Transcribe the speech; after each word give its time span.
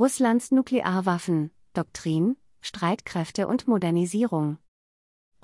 Russlands 0.00 0.50
Nuklearwaffen, 0.50 1.50
Doktrin, 1.74 2.38
Streitkräfte 2.62 3.46
und 3.46 3.68
Modernisierung. 3.68 4.56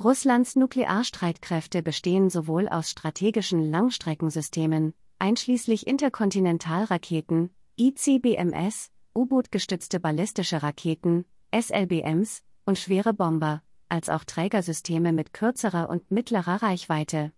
Russlands 0.03 0.57
Nuklearstreitkräfte 0.57 1.83
bestehen 1.83 2.31
sowohl 2.31 2.67
aus 2.67 2.89
strategischen 2.89 3.71
Langstreckensystemen, 3.71 4.95
einschließlich 5.19 5.87
Interkontinentalraketen, 5.87 7.51
ICBMS, 7.79 8.91
U-Boot-gestützte 9.15 10.01
ballistische 10.01 10.63
Raketen, 10.63 11.27
SLBMs 11.55 12.43
und 12.65 12.79
schwere 12.79 13.13
Bomber, 13.13 13.63
als 13.91 14.09
auch 14.09 14.25
Trägersysteme 14.25 15.13
mit 15.13 15.35
kürzerer 15.35 15.91
und 15.91 16.11
mittlerer 16.11 16.63
Reichweite. 16.63 17.33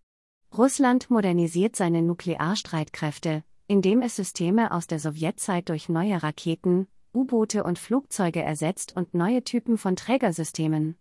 Russland 0.57 1.11
modernisiert 1.11 1.75
seine 1.75 2.01
Nuklearstreitkräfte, 2.03 3.43
indem 3.67 4.03
es 4.03 4.15
Systeme 4.15 4.71
aus 4.71 4.87
der 4.87 5.01
Sowjetzeit 5.01 5.69
durch 5.69 5.89
neue 5.89 6.23
Raketen, 6.23 6.87
U-Boote 7.15 7.65
und 7.65 7.79
Flugzeuge 7.79 8.43
ersetzt 8.43 8.95
und 8.97 9.15
neue 9.15 9.43
Typen 9.45 9.79
von 9.79 9.97
Trägersystemen. 9.97 10.97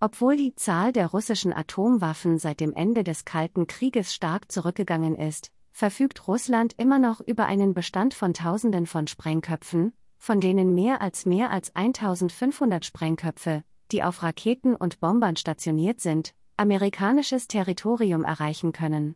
Obwohl 0.00 0.36
die 0.36 0.54
Zahl 0.54 0.92
der 0.92 1.08
russischen 1.08 1.52
Atomwaffen 1.52 2.38
seit 2.38 2.60
dem 2.60 2.72
Ende 2.72 3.02
des 3.04 3.24
Kalten 3.24 3.66
Krieges 3.66 4.14
stark 4.14 4.50
zurückgegangen 4.50 5.16
ist, 5.16 5.50
verfügt 5.72 6.28
Russland 6.28 6.74
immer 6.76 6.98
noch 6.98 7.20
über 7.20 7.46
einen 7.46 7.74
Bestand 7.74 8.14
von 8.14 8.34
Tausenden 8.34 8.86
von 8.86 9.06
Sprengköpfen, 9.06 9.92
von 10.18 10.40
denen 10.40 10.74
mehr 10.74 11.00
als 11.00 11.26
mehr 11.26 11.50
als 11.50 11.74
1500 11.74 12.84
Sprengköpfe, 12.84 13.64
die 13.92 14.02
auf 14.02 14.22
Raketen 14.22 14.74
und 14.74 15.00
Bombern 15.00 15.36
stationiert 15.36 16.00
sind, 16.00 16.34
amerikanisches 16.56 17.48
Territorium 17.48 18.24
erreichen 18.24 18.72
können. 18.72 19.14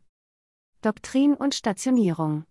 Doktrin 0.81 1.35
und 1.35 1.55
Stationierung 1.55 2.45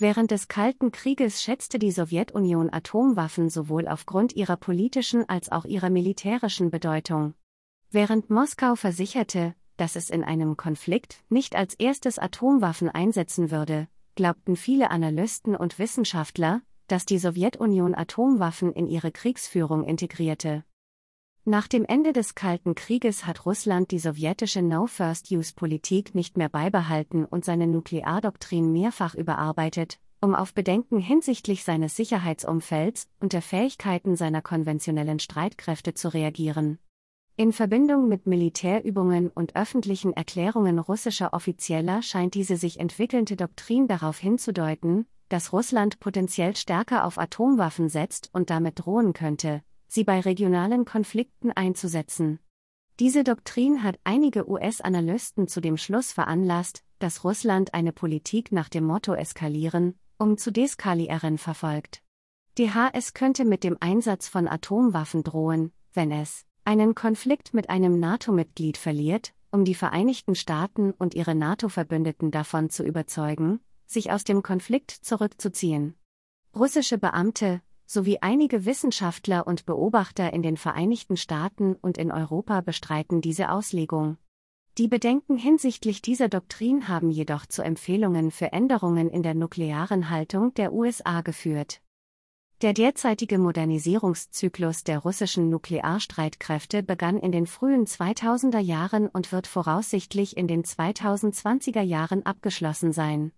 Während 0.00 0.30
des 0.30 0.48
Kalten 0.48 0.92
Krieges 0.92 1.42
schätzte 1.42 1.78
die 1.78 1.90
Sowjetunion 1.90 2.72
Atomwaffen 2.72 3.50
sowohl 3.50 3.86
aufgrund 3.86 4.34
ihrer 4.34 4.56
politischen 4.56 5.28
als 5.28 5.52
auch 5.52 5.66
ihrer 5.66 5.90
militärischen 5.90 6.70
Bedeutung. 6.70 7.34
Während 7.90 8.30
Moskau 8.30 8.76
versicherte, 8.76 9.54
dass 9.76 9.96
es 9.96 10.08
in 10.08 10.24
einem 10.24 10.56
Konflikt 10.56 11.22
nicht 11.28 11.54
als 11.54 11.74
erstes 11.74 12.18
Atomwaffen 12.18 12.88
einsetzen 12.88 13.50
würde, 13.50 13.88
glaubten 14.14 14.56
viele 14.56 14.90
Analysten 14.90 15.54
und 15.54 15.78
Wissenschaftler, 15.78 16.62
dass 16.86 17.04
die 17.04 17.18
Sowjetunion 17.18 17.94
Atomwaffen 17.94 18.72
in 18.72 18.86
ihre 18.86 19.12
Kriegsführung 19.12 19.84
integrierte. 19.84 20.64
Nach 21.50 21.66
dem 21.66 21.84
Ende 21.84 22.12
des 22.12 22.36
Kalten 22.36 22.76
Krieges 22.76 23.26
hat 23.26 23.44
Russland 23.44 23.90
die 23.90 23.98
sowjetische 23.98 24.62
No-First-Use-Politik 24.62 26.14
nicht 26.14 26.36
mehr 26.36 26.48
beibehalten 26.48 27.24
und 27.24 27.44
seine 27.44 27.66
Nukleardoktrin 27.66 28.70
mehrfach 28.70 29.16
überarbeitet, 29.16 29.98
um 30.20 30.36
auf 30.36 30.54
Bedenken 30.54 31.00
hinsichtlich 31.00 31.64
seines 31.64 31.96
Sicherheitsumfelds 31.96 33.08
und 33.18 33.32
der 33.32 33.42
Fähigkeiten 33.42 34.14
seiner 34.14 34.42
konventionellen 34.42 35.18
Streitkräfte 35.18 35.92
zu 35.92 36.14
reagieren. 36.14 36.78
In 37.34 37.52
Verbindung 37.52 38.06
mit 38.06 38.28
Militärübungen 38.28 39.28
und 39.28 39.56
öffentlichen 39.56 40.12
Erklärungen 40.12 40.78
russischer 40.78 41.32
Offizieller 41.32 42.02
scheint 42.02 42.34
diese 42.34 42.56
sich 42.56 42.78
entwickelnde 42.78 43.34
Doktrin 43.34 43.88
darauf 43.88 44.18
hinzudeuten, 44.18 45.08
dass 45.28 45.52
Russland 45.52 45.98
potenziell 45.98 46.54
stärker 46.54 47.04
auf 47.04 47.18
Atomwaffen 47.18 47.88
setzt 47.88 48.30
und 48.32 48.50
damit 48.50 48.84
drohen 48.84 49.14
könnte, 49.14 49.62
sie 49.90 50.04
bei 50.04 50.20
regionalen 50.20 50.84
Konflikten 50.84 51.50
einzusetzen. 51.50 52.38
Diese 53.00 53.24
Doktrin 53.24 53.82
hat 53.82 53.98
einige 54.04 54.48
US-Analysten 54.48 55.48
zu 55.48 55.60
dem 55.60 55.76
Schluss 55.76 56.12
veranlasst, 56.12 56.84
dass 56.98 57.24
Russland 57.24 57.74
eine 57.74 57.92
Politik 57.92 58.52
nach 58.52 58.68
dem 58.68 58.84
Motto 58.84 59.14
eskalieren, 59.14 59.98
um 60.18 60.38
zu 60.38 60.52
deskalieren 60.52 61.38
verfolgt. 61.38 62.02
DHS 62.58 63.14
könnte 63.14 63.44
mit 63.44 63.64
dem 63.64 63.78
Einsatz 63.80 64.28
von 64.28 64.46
Atomwaffen 64.46 65.24
drohen, 65.24 65.72
wenn 65.92 66.12
es 66.12 66.44
einen 66.64 66.94
Konflikt 66.94 67.54
mit 67.54 67.70
einem 67.70 67.98
NATO-Mitglied 67.98 68.76
verliert, 68.76 69.32
um 69.50 69.64
die 69.64 69.74
Vereinigten 69.74 70.34
Staaten 70.34 70.92
und 70.92 71.14
ihre 71.14 71.34
NATO-Verbündeten 71.34 72.30
davon 72.30 72.70
zu 72.70 72.84
überzeugen, 72.84 73.60
sich 73.86 74.12
aus 74.12 74.24
dem 74.24 74.42
Konflikt 74.42 74.90
zurückzuziehen. 74.90 75.94
Russische 76.54 76.98
Beamte, 76.98 77.62
sowie 77.90 78.18
einige 78.20 78.66
Wissenschaftler 78.66 79.48
und 79.48 79.66
Beobachter 79.66 80.32
in 80.32 80.42
den 80.42 80.56
Vereinigten 80.56 81.16
Staaten 81.16 81.74
und 81.74 81.98
in 81.98 82.12
Europa 82.12 82.60
bestreiten 82.60 83.20
diese 83.20 83.50
Auslegung. 83.50 84.16
Die 84.78 84.86
Bedenken 84.86 85.36
hinsichtlich 85.36 86.00
dieser 86.00 86.28
Doktrin 86.28 86.86
haben 86.86 87.10
jedoch 87.10 87.46
zu 87.46 87.62
Empfehlungen 87.62 88.30
für 88.30 88.52
Änderungen 88.52 89.10
in 89.10 89.24
der 89.24 89.34
nuklearen 89.34 90.08
Haltung 90.08 90.54
der 90.54 90.72
USA 90.72 91.22
geführt. 91.22 91.82
Der 92.62 92.74
derzeitige 92.74 93.38
Modernisierungszyklus 93.38 94.84
der 94.84 95.00
russischen 95.00 95.50
Nuklearstreitkräfte 95.50 96.84
begann 96.84 97.18
in 97.18 97.32
den 97.32 97.48
frühen 97.48 97.86
2000er 97.86 98.60
Jahren 98.60 99.08
und 99.08 99.32
wird 99.32 99.48
voraussichtlich 99.48 100.36
in 100.36 100.46
den 100.46 100.62
2020er 100.62 101.82
Jahren 101.82 102.24
abgeschlossen 102.24 102.92
sein. 102.92 103.32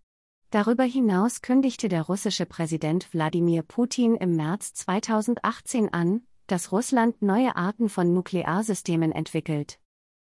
Darüber 0.53 0.85
hinaus 0.85 1.41
kündigte 1.41 1.89
der 1.89 2.03
russische 2.03 2.45
Präsident 2.45 3.15
Wladimir 3.15 3.63
Putin 3.63 4.17
im 4.17 4.37
März 4.37 4.75
2018 4.75 5.95
an, 5.95 6.27
dass 6.47 6.73
Russland 6.73 7.23
neue 7.23 7.57
Arten 7.57 7.89
von 7.89 8.13
Nuklearsystemen 8.13 9.13
entwickelt. 9.13 9.79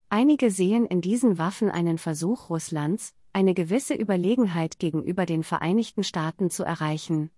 Einige 0.08 0.52
sehen 0.52 0.86
in 0.86 1.02
diesen 1.02 1.40
Waffen 1.40 1.72
einen 1.72 1.98
Versuch 1.98 2.52
Russlands, 2.52 3.16
eine 3.34 3.56
gewisse 3.56 3.96
Überlegenheit 3.96 4.78
gegenüber 4.78 5.26
den 5.26 5.44
Vereinigten 5.44 6.04
Staaten 6.04 6.52
zu 6.52 6.64
erreichen. 6.64 7.32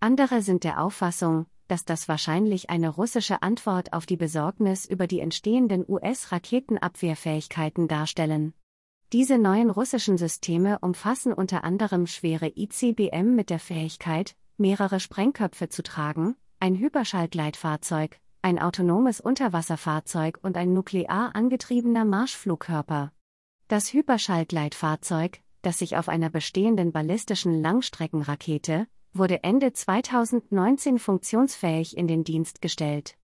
Andere 0.00 0.40
sind 0.40 0.64
der 0.64 0.82
Auffassung, 0.82 1.44
dass 1.68 1.84
das 1.84 2.08
wahrscheinlich 2.08 2.70
eine 2.70 2.88
russische 2.88 3.42
Antwort 3.42 3.92
auf 3.92 4.06
die 4.06 4.16
Besorgnis 4.16 4.86
über 4.86 5.06
die 5.06 5.20
entstehenden 5.20 5.84
US-Raketenabwehrfähigkeiten 5.86 7.86
darstellen. 7.86 8.54
Diese 9.12 9.38
neuen 9.38 9.70
russischen 9.70 10.18
Systeme 10.18 10.78
umfassen 10.78 11.32
unter 11.32 11.64
anderem 11.64 12.06
schwere 12.06 12.52
ICBM 12.54 13.34
mit 13.34 13.50
der 13.50 13.58
Fähigkeit, 13.58 14.36
mehrere 14.56 15.00
Sprengköpfe 15.00 15.68
zu 15.68 15.82
tragen, 15.82 16.36
ein 16.60 16.76
Hyperschallgleitfahrzeug, 16.76 18.20
ein 18.40 18.60
autonomes 18.60 19.20
Unterwasserfahrzeug 19.20 20.38
und 20.42 20.56
ein 20.56 20.72
nuklear 20.72 21.34
angetriebener 21.34 22.04
Marschflugkörper. 22.04 23.10
Das 23.66 23.92
Hyperschallgleitfahrzeug, 23.92 25.40
das 25.62 25.80
sich 25.80 25.96
auf 25.96 26.08
einer 26.08 26.30
bestehenden 26.30 26.92
ballistischen 26.92 27.60
Langstreckenrakete, 27.60 28.86
wurde 29.12 29.42
Ende 29.42 29.72
2019 29.72 31.00
funktionsfähig 31.00 31.96
in 31.96 32.06
den 32.06 32.22
Dienst 32.22 32.62
gestellt. 32.62 33.16